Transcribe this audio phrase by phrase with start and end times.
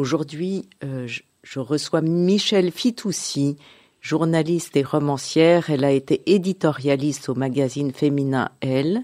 [0.00, 1.06] Aujourd'hui, euh,
[1.42, 3.58] je, reçois Michel Fitoussi,
[4.00, 5.68] journaliste et romancière.
[5.68, 9.02] Elle a été éditorialiste au magazine féminin Elle.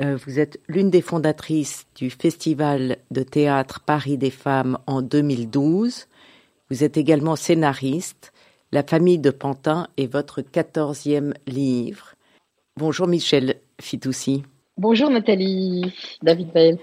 [0.00, 6.08] Euh, vous êtes l'une des fondatrices du Festival de théâtre Paris des femmes en 2012.
[6.68, 8.32] Vous êtes également scénariste.
[8.72, 12.14] La famille de Pantin est votre quatorzième livre.
[12.76, 14.42] Bonjour Michel Fitoussi.
[14.78, 15.94] Bonjour Nathalie
[16.24, 16.78] David Bael.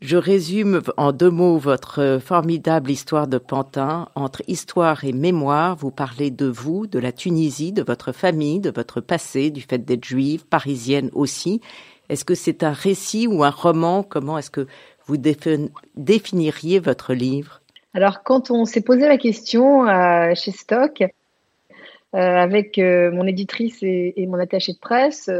[0.00, 4.08] Je résume en deux mots votre formidable histoire de Pantin.
[4.14, 8.70] Entre histoire et mémoire, vous parlez de vous, de la Tunisie, de votre famille, de
[8.70, 11.60] votre passé, du fait d'être juive, parisienne aussi.
[12.08, 14.02] Est-ce que c'est un récit ou un roman?
[14.02, 14.66] Comment est-ce que
[15.06, 17.62] vous définiriez votre livre?
[17.94, 21.08] Alors, quand on s'est posé la question euh, chez Stock, euh,
[22.12, 25.30] avec euh, mon éditrice et, mon attaché de presse,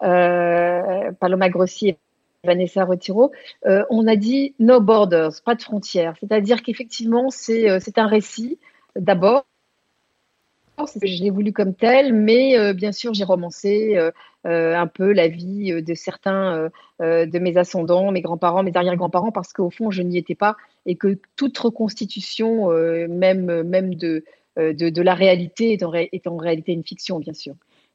[0.00, 1.96] Paloma Grossi
[2.44, 3.32] Vanessa Retiro,
[3.66, 6.14] euh, on a dit no borders, pas de frontières.
[6.20, 8.58] C'est-à-dire qu'effectivement, c'est euh, un récit
[8.96, 9.46] d'abord.
[10.78, 13.96] Je l'ai voulu comme tel, mais euh, bien sûr, j'ai romancé
[14.44, 16.68] un peu la vie de certains
[17.00, 20.96] de mes ascendants, mes grands-parents, mes arrière-grands-parents, parce qu'au fond, je n'y étais pas et
[20.96, 22.68] que toute reconstitution,
[23.08, 24.24] même, même de,
[24.56, 27.54] de, la réalité, est en réalité une fiction, bien sûr.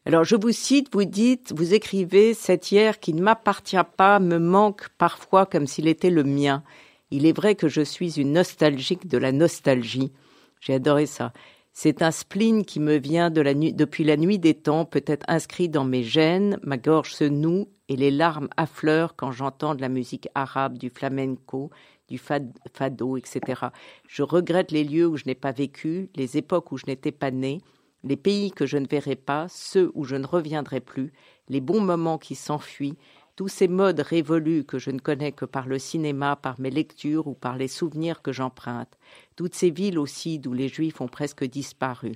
[0.09, 4.39] Alors je vous cite, vous dites, vous écrivez, cet hier qui ne m'appartient pas me
[4.39, 6.63] manque parfois comme s'il était le mien.
[7.11, 10.11] Il est vrai que je suis une nostalgique de la nostalgie.
[10.61, 11.31] J'ai adoré ça.
[11.73, 16.01] C'est un spleen qui me vient depuis la nuit des temps, peut-être inscrit dans mes
[16.01, 20.79] gènes, ma gorge se noue et les larmes affleurent quand j'entends de la musique arabe,
[20.79, 21.69] du flamenco,
[22.07, 23.61] du fado, etc.
[24.07, 27.29] Je regrette les lieux où je n'ai pas vécu, les époques où je n'étais pas
[27.29, 27.61] née,
[28.03, 31.11] les pays que je ne verrai pas, ceux où je ne reviendrai plus,
[31.49, 32.97] les bons moments qui s'enfuient,
[33.35, 37.27] tous ces modes révolus que je ne connais que par le cinéma, par mes lectures
[37.27, 38.97] ou par les souvenirs que j'emprunte,
[39.37, 42.13] toutes ces villes aussi d'où les Juifs ont presque disparu.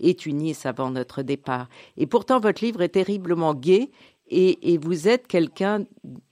[0.00, 1.68] Et Tunis avant notre départ.
[1.96, 3.90] Et pourtant, votre livre est terriblement gai
[4.30, 5.84] et, vous êtes quelqu'un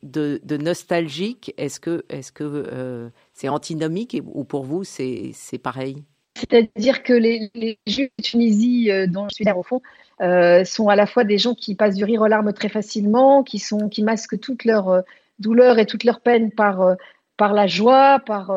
[0.03, 1.53] de, nostalgique.
[1.59, 2.03] Est-ce que
[2.45, 6.05] euh, c'est antinomique ou pour vous c'est pareil?
[6.37, 9.81] C'est-à-dire que les, Juifs de Tunisie, euh, dont je suis là au fond,
[10.21, 13.43] euh, sont à la fois des gens qui passent du rire aux larmes très facilement,
[13.43, 15.01] qui, sont, qui masquent toute leur euh,
[15.39, 16.97] douleur et toute leur peine par,
[17.39, 18.53] par la joie, par,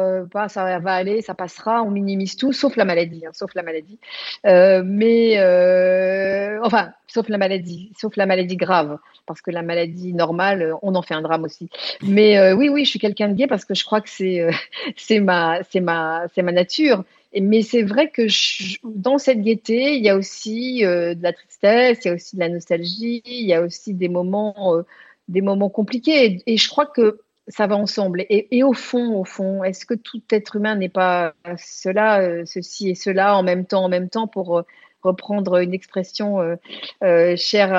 [0.50, 4.00] ça va aller, ça passera, on minimise tout, sauf la maladie, hein, sauf la maladie.
[4.46, 5.38] mais
[6.62, 11.02] enfin, sauf la maladie, sauf la maladie grave, parce que la maladie normale, on en
[11.02, 11.70] fait un drame aussi.
[12.02, 15.60] Mais oui, oui, je suis quelqu'un de gay parce que je crois que c'est ma
[15.82, 17.04] ma ma nature
[17.34, 18.24] mais c'est vrai que
[18.84, 22.36] dans cette gaieté, il y a aussi euh, de la tristesse, il y a aussi
[22.36, 24.84] de la nostalgie, il y a aussi des moments, euh,
[25.28, 26.42] des moments compliqués.
[26.46, 28.26] Et, je crois que ça va ensemble.
[28.30, 32.90] Et, au fond, au fond, est-ce que tout être humain n'est pas cela, euh, ceci
[32.90, 34.64] et cela en même temps, en même temps, pour
[35.02, 36.58] reprendre une expression
[37.02, 37.70] chère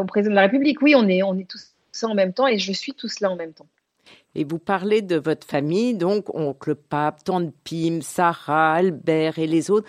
[0.00, 0.82] au président de la République?
[0.82, 3.30] Oui, on est, on est tous ça en même temps, et je suis tout cela
[3.30, 3.66] en même temps.
[4.34, 9.70] Et vous parlez de votre famille, donc oncle Pape, tante Pim, Sarah, Albert et les
[9.70, 9.88] autres.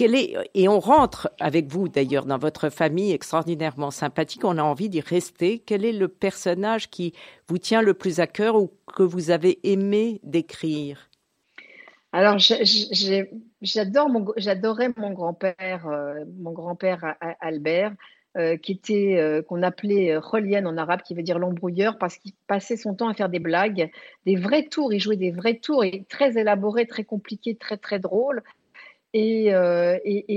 [0.00, 4.44] est, et on rentre avec vous d'ailleurs dans votre famille extraordinairement sympathique.
[4.44, 5.60] On a envie d'y rester.
[5.60, 7.12] Quel est le personnage qui
[7.46, 11.10] vous tient le plus à cœur ou que vous avez aimé décrire?
[12.12, 13.28] Alors, j'adorais
[14.96, 17.92] mon grand-père, euh, mon grand-père Albert.
[18.36, 22.16] Euh, qui était euh, qu'on appelait euh, Rolien en arabe, qui veut dire l'embrouilleur, parce
[22.16, 23.92] qu'il passait son temps à faire des blagues,
[24.26, 24.92] des vrais tours.
[24.92, 28.42] Il jouait des vrais tours, très élaborés, très compliqués, très très drôles.
[29.12, 29.52] Et,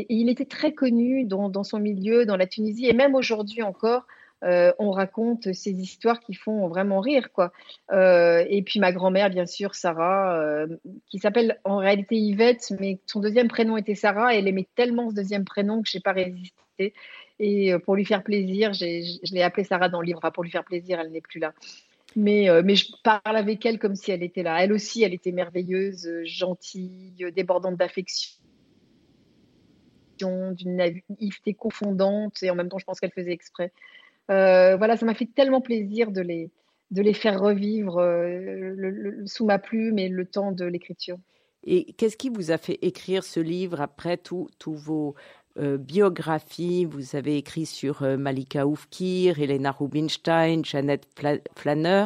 [0.10, 4.06] il était très connu dans, son milieu, dans la Tunisie, et même aujourd'hui encore.
[4.44, 7.52] on raconte ces histoires qui font vraiment rire, quoi.
[7.92, 10.68] et puis ma grand-mère, bien sûr, Sarah,
[11.08, 14.36] qui s'appelle en réalité Yvette, mais son deuxième prénom était Sarah.
[14.36, 16.94] Et elle aimait tellement ce deuxième prénom que je n'ai pas résisté.
[17.40, 20.22] Et euh, pour lui faire plaisir, je l'ai appelée Sarah dans le livre.
[20.34, 21.54] pour lui faire plaisir, elle n'est plus là.
[22.16, 24.64] Mais, euh, mais je parle avec elle comme si elle était là.
[24.64, 28.40] Elle aussi, elle était merveilleuse, gentille, débordante d'affection,
[30.20, 32.42] d'une naïveté confondante.
[32.42, 33.72] Et en même temps, je pense qu'elle faisait exprès.
[34.32, 36.50] Euh, voilà, ça m'a fait tellement plaisir de les,
[36.90, 38.02] de les faire revivre
[39.26, 41.18] sous ma plume et le temps de l'écriture.
[41.64, 45.16] Et qu'est-ce qui vous a fait écrire ce livre après tous vos
[45.80, 51.08] biographies Vous avez écrit sur Malika Oufkir, Elena Rubinstein, Jeannette
[51.56, 52.06] Flanner.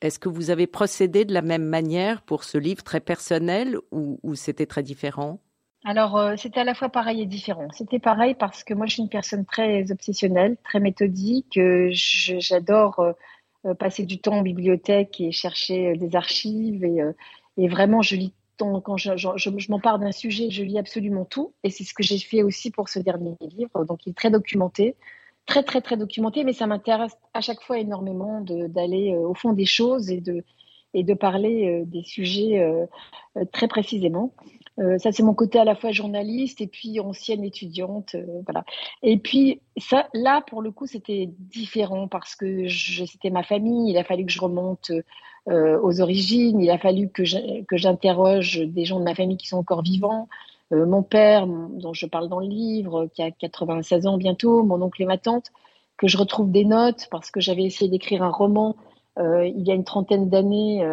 [0.00, 4.34] Est-ce que vous avez procédé de la même manière pour ce livre très personnel ou,
[4.34, 5.40] c'était très différent?
[5.84, 7.68] Alors, c'était à la fois pareil et différent.
[7.72, 11.58] C'était pareil parce que moi, je suis une personne très obsessionnelle, très méthodique.
[11.90, 13.14] J'adore
[13.78, 16.84] passer du temps en bibliothèque et chercher des archives.
[16.84, 17.02] Et,
[17.56, 21.54] et vraiment, je lis quand je, je, m'empare d'un sujet, je lis absolument tout.
[21.64, 23.84] Et c'est ce que j'ai fait aussi pour ce dernier livre.
[23.84, 24.96] Donc, il est très documenté,
[25.46, 29.52] très, très, très documenté, mais ça m'intéresse à chaque fois énormément d'aller euh, au fond
[29.52, 32.86] des choses et de, parler euh, des sujets euh,
[33.52, 34.32] très précisément.
[34.98, 38.14] ça, c'est mon côté à la fois journaliste et puis ancienne étudiante.
[38.44, 38.64] voilà.
[39.02, 39.60] Et puis,
[40.14, 43.90] là, pour le coup, c'était différent parce que c'était ma famille.
[43.90, 44.92] Il a fallu que je remonte
[45.48, 46.60] euh, aux origines.
[46.60, 50.28] Il a fallu que j'interroge des gens de ma famille qui sont encore vivants.
[50.72, 54.82] Euh, mon père, dont je parle dans le livre, qui a 96 ans bientôt, mon
[54.82, 55.46] oncle et ma tante,
[55.96, 58.76] que je retrouve des notes parce que j'avais essayé d'écrire un roman
[59.18, 60.86] euh, il y a une trentaine d'années.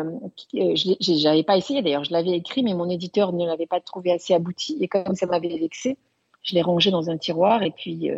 [0.54, 4.12] je n'avais pas essayé d'ailleurs, je l'avais écrit, mais mon éditeur ne l'avait pas trouvé
[4.12, 4.78] assez abouti.
[4.82, 5.98] Et comme ça m'avait vexé,
[6.42, 8.10] je l'ai rangé dans un tiroir et puis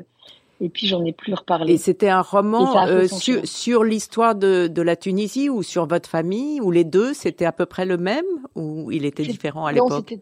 [0.59, 1.73] et puis j'en ai plus reparlé.
[1.73, 6.09] Et c'était un roman euh, sur, sur l'histoire de, de, la Tunisie ou sur votre
[6.09, 8.25] famille ou les deux C'était à peu près le même
[8.55, 10.13] ou il était différent à l'époque?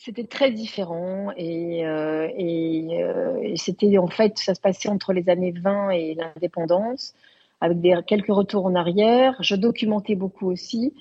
[0.00, 5.12] c'était très différent et, euh, et, euh, et c'était en fait ça se passait entre
[5.12, 7.14] les années 20 et l'indépendance
[7.60, 9.36] avec des, quelques retours en arrière.
[9.40, 10.94] Je documentais beaucoup aussi,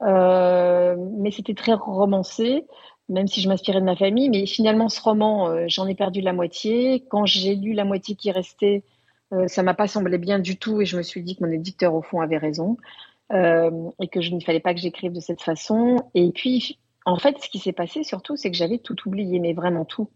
[0.00, 2.64] euh, mais c'était très romancé
[3.08, 4.28] même si je m'inspirais de ma famille.
[4.28, 7.04] Mais finalement, ce roman, euh, j'en ai perdu la moitié.
[7.08, 8.82] Quand j'ai lu la moitié qui restait,
[9.32, 11.52] euh, ça m'a pas semblé bien du tout et je me suis dit que mon
[11.52, 12.76] éditeur, au fond, avait raison
[13.32, 13.70] euh,
[14.00, 16.08] et que je ne fallait pas que j'écrive de cette façon.
[16.14, 19.52] Et puis, en fait, ce qui s'est passé surtout, c'est que j'avais tout oublié, mais
[19.52, 20.08] vraiment tout.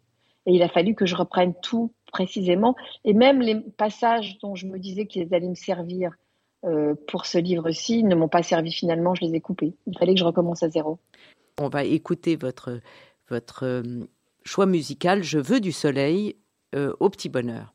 [0.46, 2.75] Et il a fallu que je reprenne tout précisément.
[3.04, 6.12] Et même les passages dont je me disais qu'ils allaient me servir
[7.06, 9.75] pour ce livre-ci ne m'ont pas servi finalement, je les ai coupés.
[9.86, 10.98] Il fallait que je recommence à zéro
[11.60, 12.80] on va écouter votre,
[13.28, 13.82] votre euh,
[14.44, 16.36] choix musical Je veux du soleil
[16.74, 17.74] euh, au petit bonheur.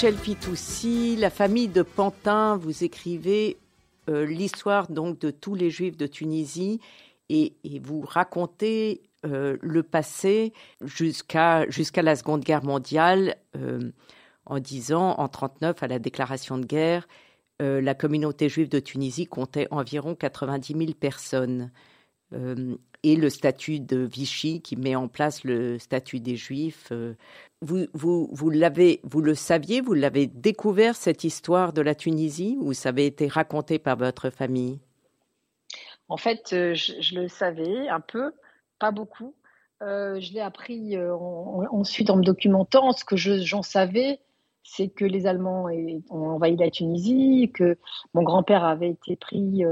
[0.00, 3.58] Michel Fitoussi, la famille de Pantin, vous écrivez
[4.08, 6.80] euh, l'histoire donc de tous les Juifs de Tunisie
[7.28, 7.52] et,
[7.82, 11.66] vous racontez euh, le passé jusqu'à
[11.96, 13.92] la Seconde Guerre mondiale euh,
[14.46, 17.06] en disant en 39 à la déclaration de guerre
[17.58, 21.70] la communauté juive de Tunisie comptait environ 90 000 personnes
[23.02, 26.92] et le statut de Vichy qui met en place le statut des Juifs.
[27.62, 32.56] Vous, vous, vous, l'avez, vous le saviez, vous l'avez découvert cette histoire de la Tunisie
[32.60, 34.80] ou ça avait été raconté par votre famille?
[36.08, 38.32] En fait, euh, je, le savais un peu,
[38.78, 39.34] pas beaucoup.
[39.80, 41.14] Euh, je l'ai appris euh,
[41.70, 42.92] ensuite en me documentant.
[42.92, 44.18] Ce que j'en savais,
[44.64, 45.66] c'est que les Allemands
[46.10, 47.78] ont envahi la Tunisie, que
[48.12, 49.62] mon grand-père avait été pris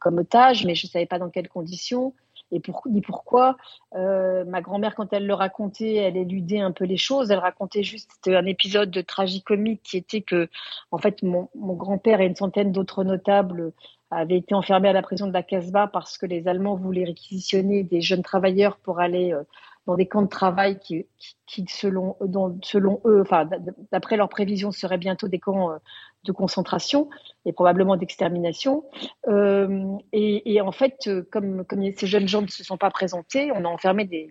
[0.00, 2.14] comme otage, mais je ne savais pas dans quelles conditions
[2.52, 3.56] et ni pourquoi.
[3.94, 7.30] Euh, ma grand-mère, quand elle le racontait, elle éludait un peu les choses.
[7.30, 10.48] Elle racontait juste un épisode de tragicomique qui était que,
[10.90, 13.72] en fait, mon, grand-père et une centaine d'autres notables
[14.10, 17.82] avaient été enfermés à la prison de la Casbah parce que les Allemands voulaient réquisitionner
[17.82, 19.42] des jeunes travailleurs pour aller euh,
[19.86, 21.06] dans des camps de travail qui,
[21.46, 22.16] qui, selon,
[22.62, 23.48] selon eux, enfin,
[23.90, 25.76] d'après leurs prévisions, seraient bientôt des camps euh,
[26.24, 27.08] de concentration
[27.44, 28.84] et probablement d'extermination.
[29.28, 33.64] Euh, et, en fait, comme, comme ces jeunes gens ne se sont pas présentés, on
[33.64, 34.30] a enfermé des,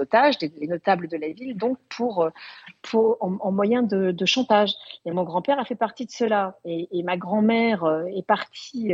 [0.00, 2.30] otages, des, notables de la ville, donc pour,
[3.20, 4.72] en, moyen de, chantage.
[5.04, 6.56] Et mon grand-père a fait partie de cela.
[6.64, 8.92] Et, ma grand-mère euh, est partie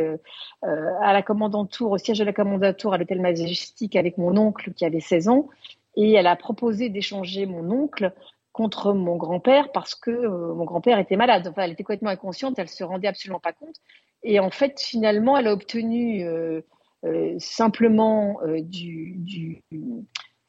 [0.62, 4.84] à la commandantour, au siège de la commandantour à l'hôtel Majestic avec mon oncle qui
[4.84, 5.48] avait 16 ans
[5.96, 8.12] et elle a proposé d'échanger mon oncle
[8.52, 11.46] contre mon grand-père parce que euh, mon grand-père était malade.
[11.48, 13.76] Enfin, elle était complètement inconsciente, elle se rendait absolument pas compte.
[14.22, 16.60] Et en fait, finalement, elle a obtenu euh,
[17.04, 19.62] euh, simplement du, du,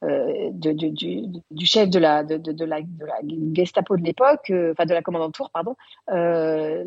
[0.01, 3.19] du, chef de la, de, de, la, la
[3.53, 5.75] Gestapo de l'époque, enfin de la commandanture, pardon,
[6.09, 6.83] euh,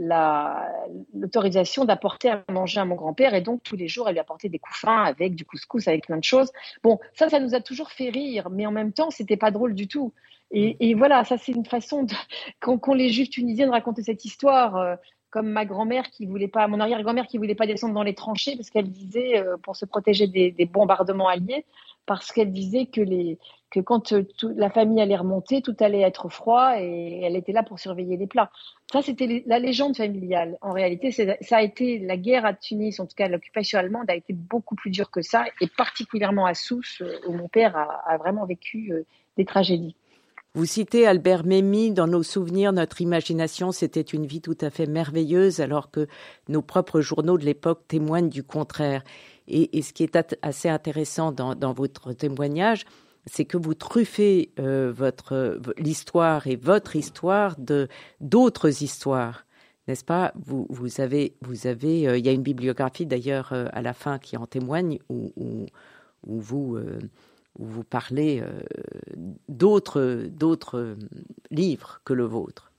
[1.14, 3.34] l'autorisation d'apporter à manger à mon grand-père.
[3.34, 6.18] Et donc, tous les jours, elle lui apportait des couffins avec du couscous, avec plein
[6.18, 6.50] de choses.
[6.82, 9.74] Bon, ça, ça nous a toujours fait rire, mais en même temps, c'était pas drôle
[9.74, 10.12] du tout.
[10.54, 12.06] Et, et voilà, ça, c'est une façon
[12.60, 14.76] qu'ont qu les juifs tunisiens de raconter cette histoire.
[14.76, 14.96] Euh,
[15.30, 18.54] comme ma grand-mère qui voulait pas, mon arrière-grand-mère qui voulait pas descendre dans les tranchées
[18.54, 21.64] parce qu'elle disait pour se protéger des, des bombardements alliés,
[22.06, 23.38] parce qu'elle disait que, les,
[23.70, 24.24] que quand euh,
[24.56, 28.26] la famille allait remonter, tout allait être froid et elle était là pour surveiller les
[28.26, 28.50] plats.
[28.92, 30.58] Ça, c'était la légende familiale.
[30.60, 34.14] En réalité, ça a été la guerre à Tunis, en tout cas l'occupation allemande, a
[34.14, 38.16] été beaucoup plus dure que ça, et particulièrement à Sousse, euh, où mon père a,
[38.18, 39.04] vraiment vécu euh,
[39.36, 39.96] des tragédies.
[40.56, 44.86] Vous citez Albert Memmi, dans nos souvenirs, notre imagination, c'était une vie tout à fait
[44.86, 46.06] merveilleuse, alors que
[46.48, 49.02] nos propres journaux de l'époque témoignent du contraire.
[49.48, 52.84] Et, ce qui est assez intéressant dans, votre témoignage,
[53.26, 54.94] c'est que vous truffez euh,
[55.76, 57.88] l'histoire et votre histoire de
[58.20, 59.46] d'autres histoires,
[59.88, 60.32] n'est-ce pas?
[60.36, 64.20] Vous, avez vous avez euh, il y a une bibliographie d'ailleurs euh, à la fin
[64.20, 65.32] qui en témoigne où,
[66.22, 66.78] vous
[67.58, 68.42] où vous parlez
[69.48, 70.96] d'autres d'autres
[71.50, 72.72] livres que le vôtre.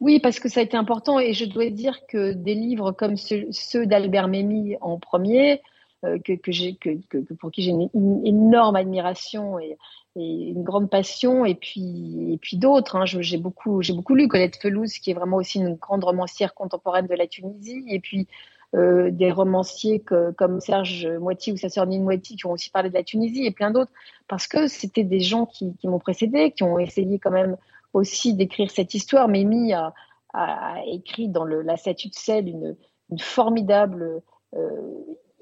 [0.00, 3.16] Oui, parce que ça a été important et je dois dire que des livres comme
[3.16, 5.62] ceux, d'Albert Memmi en premier,
[6.04, 9.76] euh, que, pour qui j'ai une, énorme admiration et,
[10.18, 12.96] une grande passion, et puis, et puis d'autres.
[12.96, 17.06] Hein, j'ai beaucoup, beaucoup lu Colette Felouz, qui est vraiment aussi une grande romancière contemporaine
[17.06, 18.26] de la Tunisie, et puis
[18.74, 20.02] euh, des romanciers
[20.36, 23.46] comme Serge Moiti ou sa sœur Nine Moiti qui ont aussi parlé de la Tunisie
[23.46, 23.92] et plein d'autres,
[24.28, 27.56] parce que c'était des gens qui m'ont précédé, qui ont essayé quand même
[27.92, 29.28] aussi d'écrire cette histoire.
[29.28, 29.94] Mimi a,
[30.32, 32.76] a, écrit dans la statue de sel une,
[33.10, 34.22] une formidable
[34.54, 34.70] euh,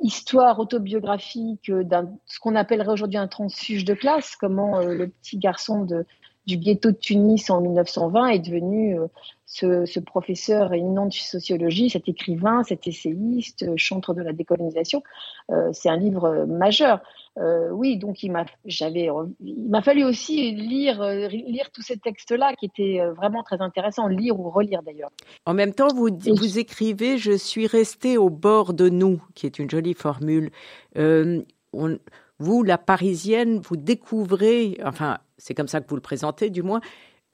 [0.00, 5.38] histoire autobiographique d'un ce qu'on appellerait aujourd'hui un transfuge de classe, comment euh, le petit
[5.38, 6.04] garçon de,
[6.46, 9.06] du ghetto de Tunis en 1920 est devenu euh,
[9.46, 15.02] ce, ce, professeur éminent de sociologie, cet écrivain, cet essayiste, chantre de la décolonisation.
[15.72, 17.00] c'est un livre majeur.
[17.36, 19.08] Euh, oui, donc il m'a, j'avais,
[19.40, 23.60] il m'a fallu aussi lire, euh, lire tous ces textes-là qui étaient euh, vraiment très
[23.60, 25.10] intéressants, lire ou relire d'ailleurs.
[25.44, 29.58] En même temps, vous, vous écrivez Je suis resté au bord de nous, qui est
[29.58, 30.50] une jolie formule.
[32.38, 36.80] Vous, la parisienne, vous découvrez, enfin, c'est comme ça que vous le présentez du moins,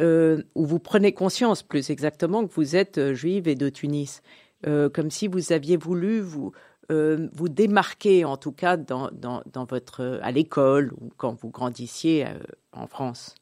[0.00, 4.23] ou vous prenez conscience plus exactement que vous êtes juive et de Tunis.
[4.64, 6.52] comme si vous aviez voulu vous,
[6.90, 12.26] euh, vous démarquez en tout cas dans, dans, votre, à l'école ou quand vous grandissiez
[12.26, 12.30] euh,
[12.73, 13.37] en France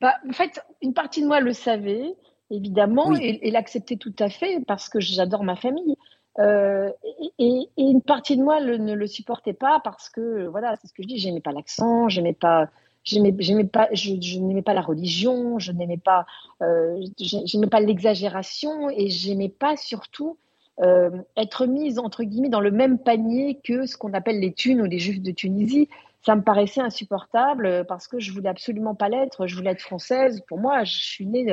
[0.00, 2.14] bah, En fait, une partie de moi le savait,
[2.50, 5.96] évidemment, et, l'acceptait tout à fait parce que j'adore ma famille.
[6.40, 6.90] Euh,
[7.38, 11.02] et, une partie de moi ne le supportait pas parce que, voilà, c'est ce que
[11.02, 12.68] je dis, j'aimais pas l'accent, j'aimais pas
[13.04, 16.26] j'aimais pas, je, n'aimais pas la religion, je n'aimais pas,
[16.62, 20.38] euh, j'aimais pas l'exagération et j'aimais pas surtout
[20.80, 24.80] euh, être mise entre guillemets dans le même panier que ce qu'on appelle les thunes
[24.80, 25.88] ou les juifs de Tunisie.
[26.22, 29.46] Ça me paraissait insupportable parce que je voulais absolument pas l'être.
[29.46, 30.40] Je voulais être française.
[30.48, 31.44] Pour moi, je suis née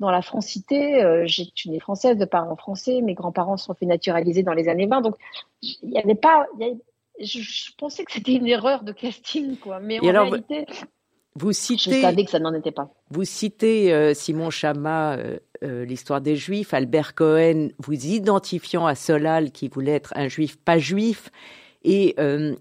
[0.00, 1.02] dans la francité.
[1.02, 3.00] Euh, j'ai née française de parents français.
[3.02, 5.00] Mes grands-parents sont fait naturaliser dans les années 20.
[5.00, 5.16] Donc,
[5.62, 6.46] il n'y avait pas,
[7.20, 9.80] je, pensais que c'était une erreur de casting, quoi.
[9.80, 10.66] Mais en réalité,
[11.38, 12.90] vous citez, je savais que ça n'en était pas.
[13.10, 18.94] Vous citez euh, Simon Chama, euh, euh, l'histoire des Juifs, Albert Cohen, vous identifiant à
[18.94, 21.30] Solal qui voulait être un Juif pas juif,
[21.84, 22.16] et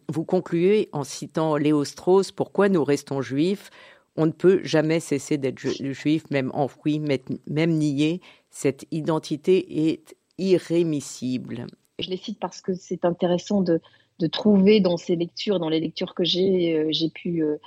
[0.08, 3.72] vous concluez en citant Léo Strauss, pourquoi nous restons Juifs?
[4.18, 8.22] On ne peut jamais cesser d'être Juif, même enfoui, même nié.
[8.50, 11.68] Cette identité est irrémissible.
[12.00, 13.82] Je les cite parce que c'est intéressant de,
[14.20, 17.58] de trouver dans ces lectures, dans les lectures que j'ai euh, pu, euh,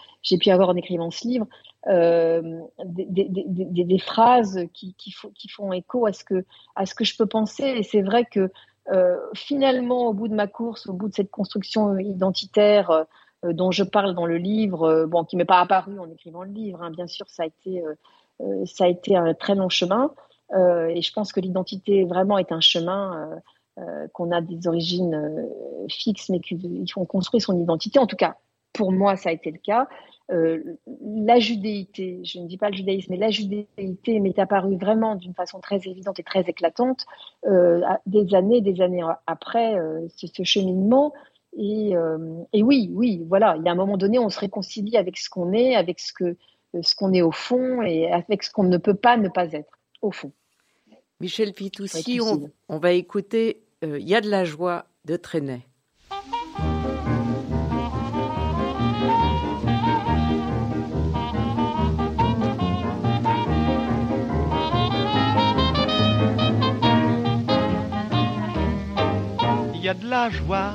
[0.41, 1.47] pu avoir en écrivant ce livre,
[1.87, 6.95] euh, des, des, des, phrases qui, qui, qui, font écho à ce, que, à ce
[6.95, 7.65] que je peux penser.
[7.65, 8.51] Et c'est vrai que
[9.35, 13.05] finalement, au bout de ma course, au bout de cette construction identitaire
[13.45, 16.83] dont je parle dans le livre, bon, qui m'est pas apparu en écrivant le livre,
[16.83, 17.83] hein, bien sûr, ça a été,
[18.67, 20.13] ça a été un très long chemin.
[20.53, 23.41] et je pense que l'identité vraiment est un chemin
[23.79, 28.01] euh, qu'on a des origines euh, fixes, mais qu'il faut construire son identité.
[28.01, 28.37] En tout cas,
[28.73, 29.87] pour moi, ça a été le cas.
[30.33, 35.15] Euh, la judéité, je ne dis pas le judaïsme, mais la judéité m'est apparue vraiment
[35.15, 37.07] d'une façon très évidente et très éclatante
[38.07, 39.77] des années, des années après
[40.09, 41.13] ce, cheminement.
[41.57, 41.95] Et,
[42.53, 45.29] et, oui, oui, voilà, il y a un moment donné, on se réconcilie avec ce
[45.29, 46.37] qu'on est, avec ce que
[46.83, 49.79] ce qu'on est au fond et avec ce qu'on ne peut pas ne pas être
[50.03, 50.33] au fond.
[51.21, 55.67] Michel Fitoussi, on, on va écouter il euh, y a de la joie de traîner.
[69.75, 70.75] Il y a de la joie,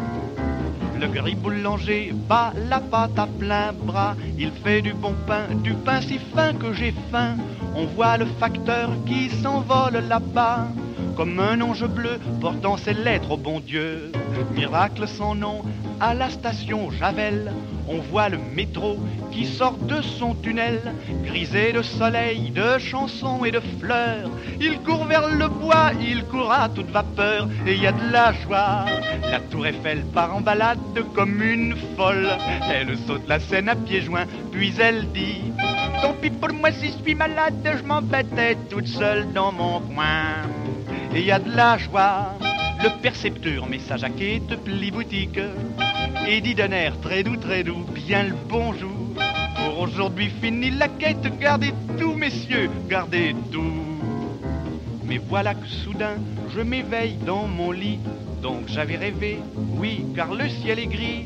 [1.01, 5.73] Le gris boulanger bat la pâte à plein bras, il fait du bon pain, du
[5.73, 7.37] pain si fin que j'ai faim.
[7.75, 10.67] On voit le facteur qui s'envole là-bas
[11.15, 14.11] comme un ange bleu portant ses lettres au bon Dieu.
[14.53, 15.61] Miracle sans nom,
[15.99, 17.51] à la station Javel,
[17.87, 18.97] on voit le métro
[19.31, 20.79] qui sort de son tunnel,
[21.23, 24.29] grisé de soleil, de chansons et de fleurs.
[24.59, 28.11] Il court vers le bois, il court à toute vapeur, et il y a de
[28.11, 28.85] la joie.
[29.29, 30.79] La tour Eiffel part en balade
[31.13, 32.29] comme une folle.
[32.71, 35.51] Elle saute la scène à pieds joints, puis elle dit
[36.01, 40.60] Tant pis pour moi si je suis malade, je m'embêtais toute seule dans mon coin
[41.13, 42.37] et y a de la joie.
[42.83, 45.39] Le percepteur met sa jaquette, pli boutique
[46.27, 48.91] et dit d'un air très doux, très doux, bien le bonjour.
[49.55, 53.81] Pour aujourd'hui fini la quête, gardez tout, messieurs, gardez tout.
[55.05, 56.17] Mais voilà que soudain,
[56.55, 57.99] je m'éveille dans mon lit,
[58.41, 59.39] donc j'avais rêvé,
[59.77, 61.25] oui, car le ciel est gris.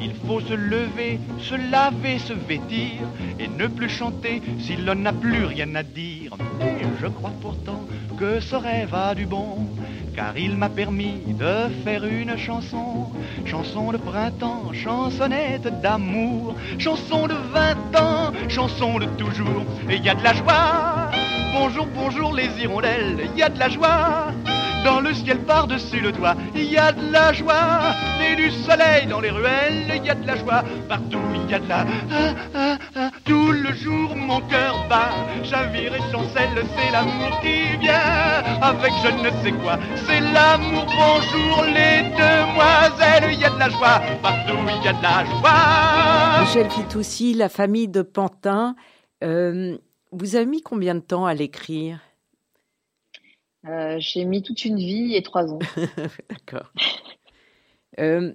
[0.00, 3.00] Il faut se lever, se laver, se vêtir
[3.38, 6.36] et ne plus chanter si l'on n'a plus rien à dire.
[6.60, 7.84] Et je crois pourtant
[8.18, 9.66] que ce rêve a du bon,
[10.14, 13.10] car il m'a permis de faire une chanson,
[13.44, 20.08] chanson de printemps, chansonnette d'amour, chanson de vingt ans, chanson de toujours, et il y
[20.08, 21.10] a de la joie.
[21.52, 24.32] Bonjour, bonjour les hirondelles, il y a de la joie.
[24.84, 27.94] Dans le ciel par-dessus le toit, il y a de la joie.
[28.20, 30.64] Et du soleil dans les ruelles, il y a de la joie.
[30.88, 31.86] Partout, il y a de la...
[32.10, 33.10] Ah, ah, ah.
[33.24, 35.10] Tout le jour, mon cœur bat.
[35.44, 38.42] Chavire et chancelle, c'est l'amour qui vient.
[38.60, 40.86] Avec je ne sais quoi, c'est l'amour.
[40.86, 44.00] Bonjour les demoiselles, il y a de la joie.
[44.22, 46.40] Partout, il y a de la joie.
[46.40, 48.74] Michel Fitoussi, la famille de Pantin.
[49.22, 49.76] Euh,
[50.10, 52.00] vous avez mis combien de temps à l'écrire?
[53.68, 55.60] Euh, j'ai mis toute une vie et trois ans.
[56.28, 56.72] D'accord.
[58.00, 58.32] Euh,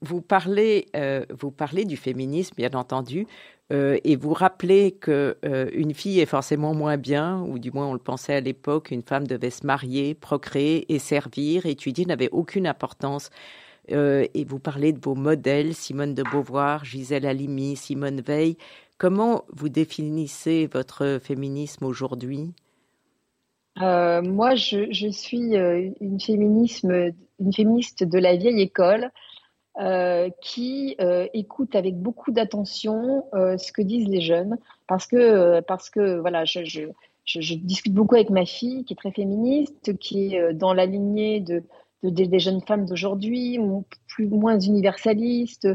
[0.00, 3.26] vous, parlez, euh, vous parlez du féminisme, bien entendu,
[3.70, 5.36] et vous rappelez que
[5.72, 9.02] une fille est forcément moins bien, ou du moins on le pensait à l'époque, une
[9.02, 13.30] femme devait se marier, procréer et servir, étudier n'avait aucune importance.
[13.88, 18.56] et vous parlez de vos modèles, Simone de Beauvoir, Gisèle Halimi, Simone Veil.
[18.98, 22.54] Comment vous définissez votre féminisme aujourd'hui?
[23.78, 29.10] Moi, je, je suis une, féminisme, une féministe de la vieille école.
[29.78, 35.60] Euh, qui euh, écoute avec beaucoup d'attention euh, ce que disent les jeunes, parce que
[35.60, 36.84] parce que voilà, je, je,
[37.26, 41.40] je, discute beaucoup avec ma fille qui est très féministe, qui est dans la lignée
[41.40, 41.62] de,
[42.02, 43.58] de des jeunes femmes d'aujourd'hui,
[44.08, 45.68] plus moins universaliste,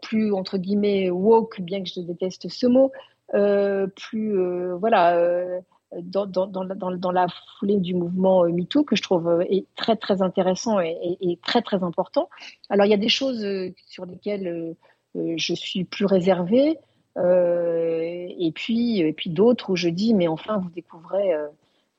[0.00, 2.90] plus entre guillemets woke, bien que je déteste ce mot,
[3.96, 4.34] plus
[4.78, 5.60] voilà
[5.92, 7.26] dans, la
[7.58, 9.44] foulée du mouvement euh, MeToo que je trouve euh,
[9.76, 12.28] très très intéressant et, très très important.
[12.68, 14.76] Alors il y a des choses euh, sur lesquelles
[15.14, 16.78] je suis plus réservée
[17.16, 21.34] et puis et puis d'autres où je dis mais enfin vous découvrez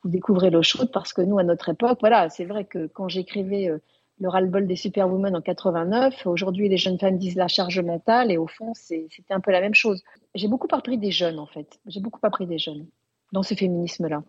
[0.02, 3.10] vous découvrez l'eau chaude parce que nous à notre époque voilà c'est vrai que quand
[3.10, 3.70] j'écrivais
[4.22, 8.38] le ras-le-bol des superwomen en 89 aujourd'hui les jeunes femmes disent la charge mentale et
[8.38, 10.02] au fond c'était un peu la même chose.
[10.34, 12.88] J'ai beaucoup appris des jeunes en fait j'ai beaucoup appris des jeunes
[13.32, 14.24] dans ce féminisme-là.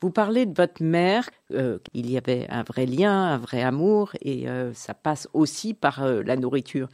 [0.00, 4.12] Vous parlez de votre mère, euh, il y avait un vrai lien, un vrai amour,
[4.22, 6.88] et euh, ça passe aussi par euh, la nourriture.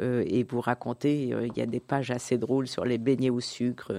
[0.00, 3.92] et vous racontez, il y a des pages assez drôles sur les beignets au sucre,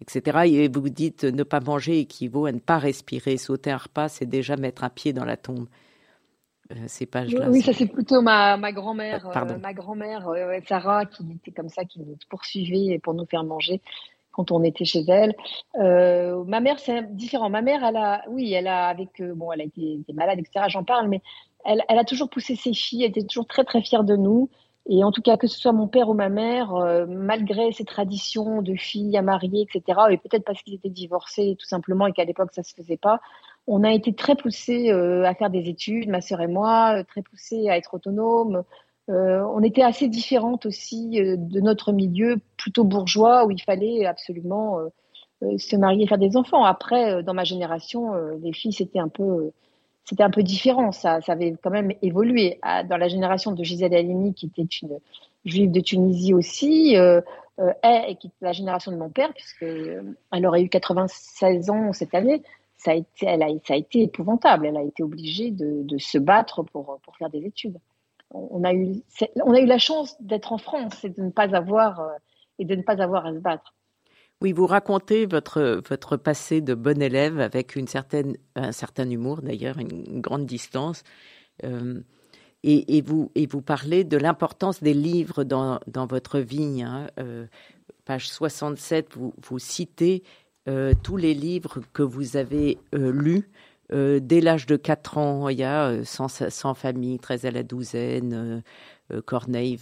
[0.00, 0.40] etc.
[0.46, 3.38] Et vous dites, ne pas manger équivaut à ne pas respirer.
[3.38, 5.66] Sauter un repas, c'est déjà mettre un pied dans la tombe.
[6.88, 7.48] ces pages-là.
[7.48, 9.30] Oui, ça c'est plutôt ma, ma grand-mère,
[9.62, 10.28] ma grand-mère
[10.68, 13.80] Sarah, qui était comme ça, qui nous poursuivait pour nous faire manger
[14.34, 15.34] quand on était chez elle.
[15.76, 17.48] Euh, ma mère, c'est différent.
[17.48, 20.66] Ma mère, elle a, oui, elle a avec, euh, bon, elle a été, malade, etc.
[20.68, 21.22] J'en parle, mais
[21.64, 23.04] elle, a toujours poussé ses filles.
[23.04, 24.50] Elle était toujours très très fière de nous.
[24.86, 27.86] Et en tout cas, que ce soit mon père ou ma mère, euh, malgré ces
[27.86, 29.98] traditions de filles à marier, etc.
[30.10, 33.20] Et peut-être parce qu'ils étaient divorcés tout simplement et qu'à l'époque ça se faisait pas,
[33.66, 37.70] on a été très poussés à faire des études, ma sœur et moi, très poussés
[37.70, 38.62] à être autonomes,
[39.10, 44.06] euh, on était assez différentes aussi euh, de notre milieu plutôt bourgeois où il fallait
[44.06, 44.78] absolument
[45.42, 46.64] euh, se marier et faire des enfants.
[46.64, 49.52] Après, dans ma génération, les filles c'était un peu
[50.04, 50.92] c'était un peu différent.
[50.92, 52.58] Ça, avait quand même évolué.
[52.88, 54.98] Dans la génération de Gisèle Halimi, qui était une
[55.44, 60.62] juive de Tunisie aussi, et qui est la génération de mon père, puisque elle aurait
[60.62, 62.42] eu 96 ans cette année,
[62.78, 63.26] ça a été,
[63.66, 64.66] ça a été épouvantable.
[64.66, 67.78] Elle a été obligée de, de se battre pour, pour faire des études
[68.30, 69.02] on a eu,
[69.44, 72.12] on a eu la chance d'être en France et de ne pas avoir euh,
[72.58, 73.74] et de ne pas avoir à se battre.
[74.40, 79.42] Oui, vous racontez votre votre passé de bon élève avec une certaine un certain humour
[79.42, 81.02] d'ailleurs, une, grande distance.
[81.64, 82.00] Euh,
[82.66, 86.82] et, vous et vous parlez de l'importance des livres dans, dans votre vie.
[86.82, 87.08] Hein.
[87.20, 87.46] Euh,
[88.06, 90.22] page 67, vous, vous citez
[91.02, 93.50] tous les livres que vous avez lus
[93.92, 97.62] euh, dès l'âge de 4 ans, il y a Sans, sans famille, 13 à la
[97.62, 98.62] douzaine,
[99.12, 99.76] euh, Corneille,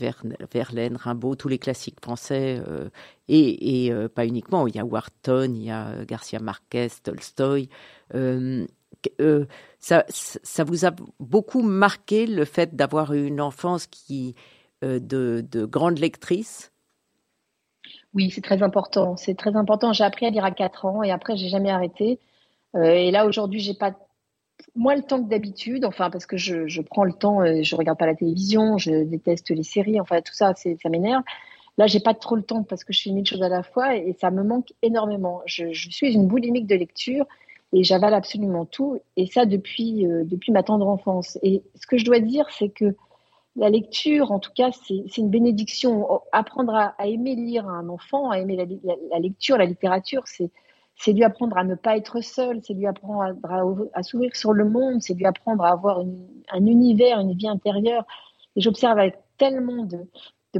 [0.52, 2.88] Verlaine, Rimbaud, tous les classiques français, euh,
[3.28, 7.68] et, pas uniquement, il y a Wharton, il y a Garcia Marquez, Tolstoï.
[9.78, 14.34] Ça, ça, vous a beaucoup marqué le fait d'avoir une enfance qui
[14.82, 14.98] de,
[15.48, 16.72] de grande lectrice?
[18.14, 19.16] Oui, c'est très important.
[19.16, 19.92] C'est très important.
[19.92, 22.20] J'ai appris à lire à 4 ans et après, j'ai jamais arrêté.
[22.74, 23.92] Euh, et là, aujourd'hui, j'ai pas
[24.74, 27.76] moins le temps que d'habitude, enfin, parce que je, je, prends le temps, euh, je
[27.76, 31.22] regarde pas la télévision, je déteste les séries, enfin, tout ça, ça m'énerve.
[31.78, 33.96] Là, j'ai pas trop le temps parce que je fais mille choses à la fois
[33.96, 35.42] et, ça me manque énormément.
[35.46, 37.26] Je, je, suis une boulimique de lecture
[37.72, 41.38] et j'avale absolument tout et ça depuis, euh, depuis ma tendre enfance.
[41.42, 42.94] Et ce que je dois dire, c'est que
[43.56, 46.20] la lecture, en tout cas, c'est une bénédiction.
[46.32, 50.50] Apprendre à, à, aimer lire un enfant, à aimer la lecture, la littérature, c'est
[50.96, 53.34] c'est lui apprendre à ne pas être seul, c'est lui apprendre
[53.92, 58.06] à, s'ouvrir sur le monde, c'est lui apprendre à avoir un univers, une vie intérieure.
[58.56, 60.06] Et j'observe avec tellement de,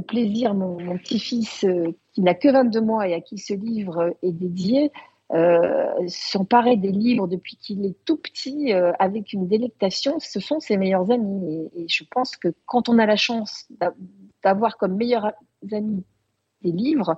[0.01, 4.31] plaisir mon, petit-fils euh, qui n'a que 22 mois et à qui ce livre est
[4.31, 4.91] dédié,
[5.33, 10.59] euh, s'emparer des livres depuis qu'il est tout petit euh, avec une délectation, ce sont
[10.59, 11.69] ses meilleurs amis.
[11.75, 13.67] Et, je pense que quand on a la chance
[14.43, 15.31] d'avoir comme meilleurs
[15.71, 16.03] amis
[16.61, 17.15] des livres,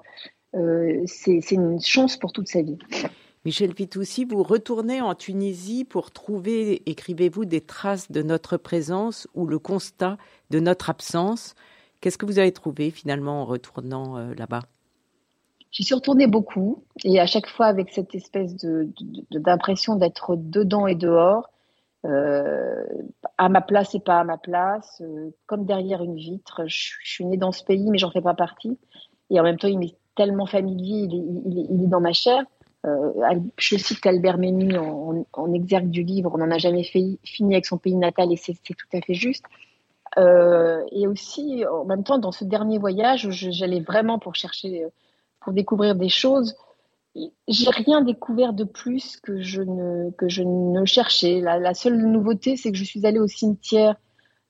[1.06, 2.78] c'est une chance pour toute sa vie.
[3.46, 9.46] Michel Vitoussi, vous retournez en Tunisie pour trouver, écrivez-vous, des traces de notre présence ou
[9.46, 10.18] le constat
[10.50, 11.54] de notre absence.
[12.02, 14.64] Qu'est-ce que vous avez trouvé finalement en retournant euh, là-bas?
[15.70, 18.56] J'y suis retournée beaucoup et à chaque fois avec cette espèce
[19.30, 21.52] d'impression de, d'être dedans et dehors,
[22.06, 22.84] euh,
[23.38, 25.04] à ma place et pas à ma place,
[25.46, 26.64] comme derrière une vitre.
[26.66, 28.80] Je, je, suis née dans ce pays mais j'en fais pas partie.
[29.30, 32.44] Et en même temps, il m'est tellement familier, il est, dans ma chair.
[32.86, 33.12] Euh,
[33.58, 37.66] je cite Albert Memmi en, en, exergue du livre, on n'en a jamais fini avec
[37.66, 39.46] son pays natal et c'est tout à fait juste.
[40.18, 44.86] Euh, et aussi, en même temps, dans ce dernier voyage, j'allais vraiment pour chercher,
[45.42, 46.56] pour découvrir des choses.
[47.48, 51.42] j'ai rien découvert de plus que je ne, que je ne cherchais.
[51.42, 53.96] La, seule nouveauté, c'est que je suis allée au cimetière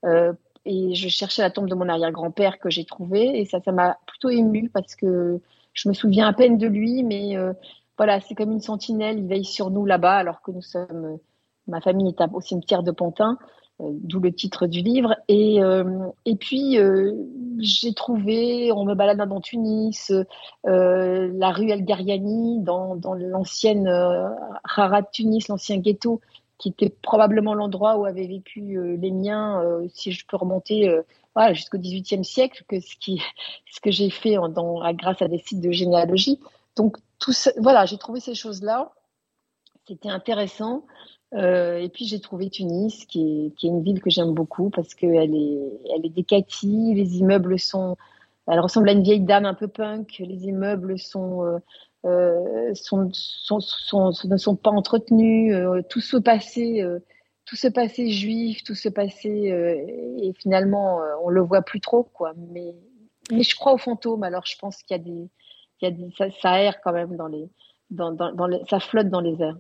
[0.04, 0.34] euh,
[0.66, 3.40] et je cherchais la tombe de mon arrière-grand-père que j'ai trouvé.
[3.40, 5.40] Et ça, ça m'a plutôt émue parce que
[5.74, 7.54] je me souviens à peine de lui, mais euh,
[7.98, 9.20] voilà, c'est comme une sentinelle.
[9.20, 11.18] Il veille sur nous là-bas alors que nous sommes.
[11.68, 13.38] Ma famille est au cimetière de Pantin.
[13.82, 15.16] Euh, d'où le titre du livre.
[15.28, 17.12] Et, euh, et puis, euh,
[17.60, 20.14] j'ai trouvé, on me balade dans Tunis,
[20.64, 23.88] la rue El Gariani, dans, dans l'ancienne
[24.64, 26.22] Harat Tunis, l'ancien ghetto,
[26.74, 29.62] qui était probablement l'endroit où avaient vécu les miens,
[29.94, 30.90] si je peux remonter
[31.36, 33.22] voilà, jusqu'au XVIIIe siècle, que ce, qui,
[33.72, 34.50] ce que j'ai fait en,
[34.94, 36.40] grâce à des sites de généalogie.
[36.76, 38.94] Donc, tout voilà, j'ai trouvé ces choses-là.
[39.88, 40.86] C'était intéressant.
[41.34, 44.70] Euh, et puis j'ai trouvé Tunis, qui est, qui est, une ville que j'aime beaucoup
[44.70, 45.60] parce qu'elle est,
[45.94, 47.98] elle est les immeubles sont,
[48.48, 51.60] elle ressemble à une vieille dame un peu punk, les immeubles sont,
[52.06, 57.00] euh, ne sont pas entretenus, euh, tout ce passé, euh,
[57.46, 59.30] tout ce passé juif, tout ce passé,
[60.20, 62.34] et finalement on le voit plus trop quoi.
[62.52, 62.76] Mais,
[63.32, 65.30] je crois aux fantômes, alors je pense qu'il y a des,
[65.82, 67.48] il y a ça, ça erre quand même dans les,
[67.92, 69.58] dans, dans, les, ça flotte dans les airs.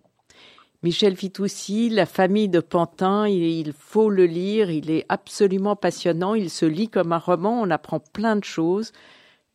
[0.81, 6.49] Michel Fitoussi, La famille de Pantin, il, faut le lire, il est absolument passionnant, il
[6.49, 8.91] se lit comme un roman, on apprend plein de choses.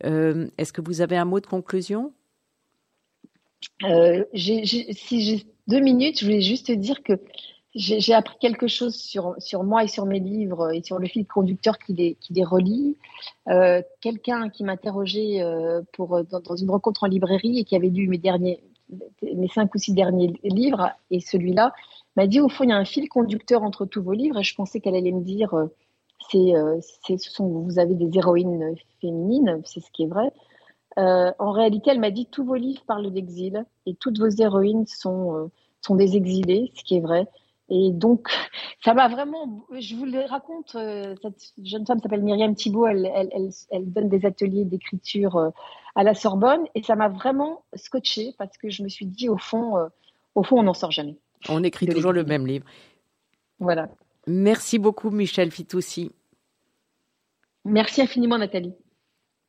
[0.03, 2.13] Est-ce que vous avez un mot de conclusion?
[3.85, 7.15] Euh, Si j'ai deux minutes, je voulais juste dire que
[7.75, 11.25] j'ai appris quelque chose sur, sur moi et sur mes livres et sur le fil
[11.25, 12.97] conducteur qui les, qui les relie.
[13.49, 15.41] Euh, quelqu'un qui m'interrogeait
[15.93, 18.61] pour dans, une rencontre en librairie et qui avait lu mes derniers,
[19.23, 21.73] mes cinq ou six derniers livres et celui-là
[22.17, 24.43] m'a dit au fond il y a un fil conducteur entre tous vos livres et
[24.43, 25.67] je pensais qu'elle allait me dire euh,
[26.35, 30.33] euh, c'est ce sont vous avez des héroïnes féminines c'est ce qui est vrai
[30.99, 34.87] euh, en réalité elle m'a dit tous vos livres parlent d'exil et toutes vos héroïnes
[34.87, 35.51] sont
[35.81, 37.29] sont des exilés ce qui est vrai
[37.73, 38.29] et donc,
[38.85, 39.65] ça m'a vraiment.
[39.79, 40.71] Je vous le raconte.
[41.23, 42.89] Cette jeune femme s'appelle Myriam Thibault.
[42.89, 45.53] Elle, elle, elle, elle, donne des ateliers d'écriture
[45.95, 49.39] à la Sorbonne et ça m'a vraiment scotché parce que je me suis dit au
[49.39, 49.89] fond, euh,
[50.35, 51.17] au fond, on n'en sort jamais.
[51.49, 52.67] On écrit toujours le même livre.
[53.59, 53.89] Voilà.
[54.27, 56.13] Merci beaucoup, Michel Fitoussi.
[57.65, 58.75] Merci infiniment, Nathalie.